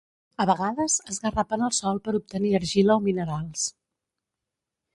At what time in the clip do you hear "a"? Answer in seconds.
0.43-0.45